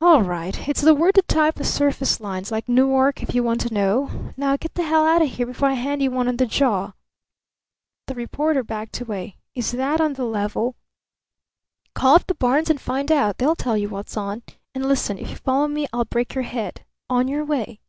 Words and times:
"All 0.00 0.22
right. 0.22 0.68
It's 0.68 0.80
the 0.80 0.94
word 0.94 1.16
to 1.16 1.22
tie 1.22 1.48
up 1.48 1.56
the 1.56 1.64
surface 1.64 2.20
lines, 2.20 2.52
like 2.52 2.68
Newark, 2.68 3.20
if 3.20 3.34
you 3.34 3.42
want 3.42 3.60
to 3.62 3.74
know. 3.74 4.32
Now, 4.36 4.56
get 4.56 4.76
t' 4.76 4.82
hell 4.82 5.04
out 5.04 5.22
o' 5.22 5.26
here 5.26 5.44
before 5.44 5.70
I 5.70 5.72
hand 5.72 6.00
you 6.04 6.12
one 6.12 6.28
on 6.28 6.36
the 6.36 6.46
jaw!" 6.46 6.92
The 8.06 8.14
reporter 8.14 8.62
backed 8.62 9.00
away. 9.00 9.38
"Is 9.56 9.72
that 9.72 10.00
on 10.00 10.12
the 10.12 10.22
level?" 10.24 10.76
"Call 11.96 12.14
up 12.14 12.28
the 12.28 12.34
barns 12.36 12.70
and 12.70 12.80
find 12.80 13.10
out. 13.10 13.38
They'll 13.38 13.56
tell 13.56 13.76
you 13.76 13.88
what's 13.88 14.16
on. 14.16 14.44
And 14.72 14.86
listen, 14.86 15.18
if 15.18 15.30
you 15.30 15.34
follow 15.36 15.66
me, 15.66 15.88
I'll 15.92 16.04
break 16.04 16.32
your 16.36 16.44
head. 16.44 16.84
On 17.08 17.26
your 17.26 17.44
way!" 17.44 17.80